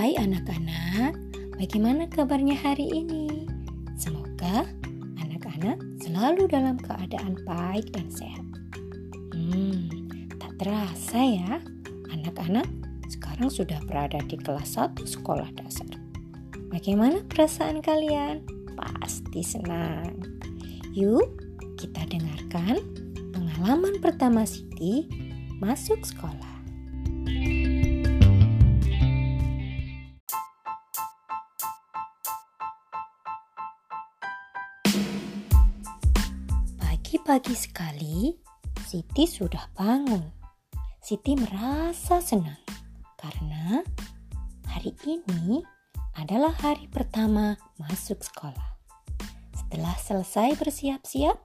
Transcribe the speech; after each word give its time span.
Hai 0.00 0.16
anak-anak, 0.16 1.12
bagaimana 1.60 2.08
kabarnya 2.08 2.56
hari 2.56 2.88
ini? 2.88 3.44
Semoga 4.00 4.64
anak-anak 5.20 5.76
selalu 6.00 6.48
dalam 6.48 6.80
keadaan 6.80 7.36
baik 7.44 7.92
dan 7.92 8.08
sehat. 8.08 8.40
Hmm, 9.36 9.92
tak 10.40 10.56
terasa 10.56 11.20
ya, 11.20 11.60
anak-anak 12.16 12.64
sekarang 13.12 13.52
sudah 13.52 13.76
berada 13.84 14.24
di 14.24 14.40
kelas 14.40 14.80
1 14.80 15.04
sekolah 15.04 15.52
dasar. 15.52 15.92
Bagaimana 16.72 17.20
perasaan 17.28 17.84
kalian? 17.84 18.40
Pasti 18.80 19.44
senang. 19.44 20.16
Yuk, 20.96 21.28
kita 21.76 22.08
dengarkan 22.08 22.80
pengalaman 23.36 24.00
pertama 24.00 24.48
Siti 24.48 25.04
masuk 25.60 26.00
sekolah. 26.08 26.49
Pagi-pagi 37.30 37.62
sekali, 37.62 38.18
Siti 38.90 39.22
sudah 39.22 39.70
bangun. 39.78 40.18
Siti 40.98 41.38
merasa 41.38 42.18
senang 42.18 42.58
karena 43.14 43.86
hari 44.66 44.90
ini 45.06 45.62
adalah 46.18 46.50
hari 46.58 46.90
pertama 46.90 47.54
masuk 47.78 48.18
sekolah. 48.18 48.74
Setelah 49.54 49.94
selesai 50.02 50.58
bersiap-siap, 50.58 51.38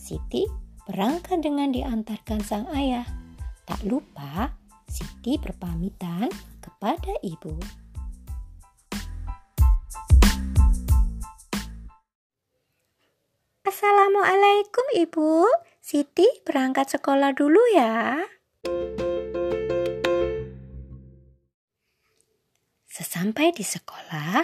Siti 0.00 0.48
berangkat 0.88 1.44
dengan 1.44 1.76
diantarkan 1.76 2.40
sang 2.40 2.64
ayah. 2.72 3.04
Tak 3.68 3.84
lupa, 3.84 4.56
Siti 4.88 5.36
berpamitan 5.36 6.32
kepada 6.64 7.12
ibu. 7.20 7.52
Assalamualaikum 13.78 15.06
Ibu. 15.06 15.46
Siti 15.78 16.26
berangkat 16.42 16.98
sekolah 16.98 17.30
dulu 17.30 17.62
ya. 17.70 18.26
Sesampai 22.90 23.54
di 23.54 23.62
sekolah, 23.62 24.42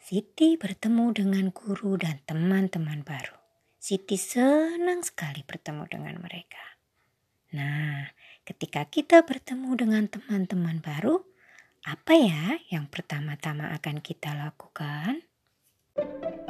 Siti 0.00 0.56
bertemu 0.56 1.04
dengan 1.12 1.52
guru 1.52 2.00
dan 2.00 2.24
teman-teman 2.24 3.04
baru. 3.04 3.36
Siti 3.76 4.16
senang 4.16 5.04
sekali 5.04 5.44
bertemu 5.44 5.84
dengan 5.92 6.16
mereka. 6.24 6.80
Nah, 7.52 8.08
ketika 8.48 8.88
kita 8.88 9.28
bertemu 9.28 9.68
dengan 9.76 10.08
teman-teman 10.08 10.80
baru, 10.80 11.20
apa 11.84 12.16
ya 12.16 12.56
yang 12.72 12.88
pertama-tama 12.88 13.68
akan 13.76 14.00
kita 14.00 14.32
lakukan? 14.32 15.28
Iya, 16.00 16.41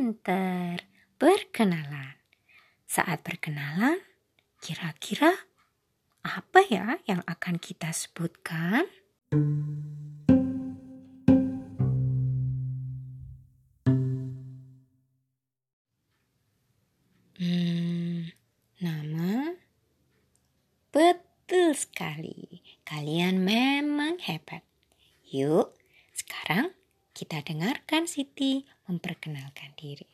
pinter. 0.00 0.80
Berkenalan. 1.20 2.16
Saat 2.88 3.20
berkenalan, 3.20 4.00
kira-kira 4.56 5.28
apa 6.24 6.64
ya 6.64 6.96
yang 7.04 7.20
akan 7.28 7.60
kita 7.60 7.92
sebutkan? 7.92 8.88
Hmm, 17.36 18.32
nama? 18.80 19.52
Betul 20.88 21.76
sekali. 21.76 22.64
Kalian 22.88 23.44
memang 23.44 24.16
hebat. 24.24 24.64
Yuk, 25.28 25.76
sekarang 26.16 26.72
kita 27.12 27.44
dengarkan 27.44 28.08
Siti 28.08 28.64
memperkenalkan 28.90 29.70
diri. 29.78 30.10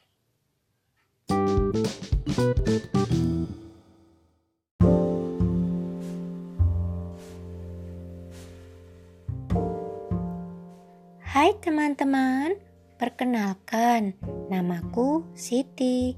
Hai 11.25 11.53
teman-teman, 11.65 12.61
perkenalkan 13.01 14.13
namaku 14.53 15.25
Siti. 15.33 16.17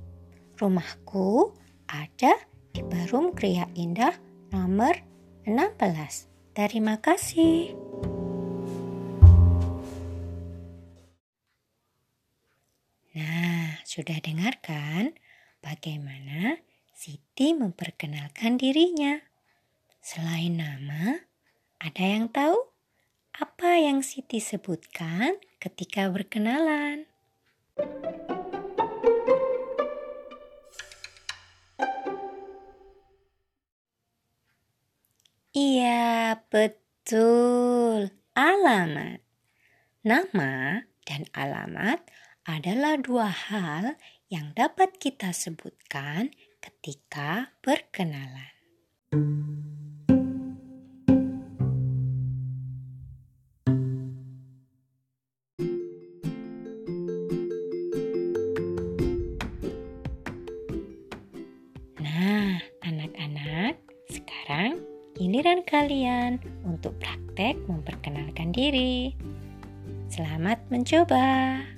Rumahku 0.58 1.54
ada 1.86 2.34
di 2.74 2.82
Barum 2.82 3.30
Kriya 3.30 3.70
Indah 3.78 4.14
nomor 4.50 4.98
16. 5.46 6.26
Terima 6.54 6.98
kasih. 6.98 7.78
Sudah 13.98 14.22
dengarkan 14.22 15.18
bagaimana 15.58 16.62
Siti 16.94 17.50
memperkenalkan 17.50 18.54
dirinya? 18.54 19.18
Selain 19.98 20.54
nama, 20.54 21.26
ada 21.82 22.04
yang 22.06 22.30
tahu 22.30 22.54
apa 23.34 23.82
yang 23.82 24.06
Siti 24.06 24.38
sebutkan 24.38 25.42
ketika 25.58 26.06
berkenalan? 26.14 27.10
Iya, 35.50 36.38
betul. 36.46 38.14
Alamat. 38.38 39.26
Nama 40.06 40.86
dan 41.02 41.26
alamat 41.34 42.06
adalah 42.48 42.96
dua 42.96 43.28
hal 43.28 44.00
yang 44.32 44.56
dapat 44.56 44.96
kita 44.96 45.36
sebutkan 45.36 46.32
ketika 46.64 47.52
berkenalan. 47.60 48.56
Nah, 62.00 62.64
anak-anak, 62.80 63.76
sekarang 64.08 64.80
giliran 65.20 65.60
kalian 65.68 66.40
untuk 66.64 66.96
praktek 66.96 67.60
memperkenalkan 67.68 68.56
diri. 68.56 69.12
Selamat 70.08 70.64
mencoba. 70.72 71.77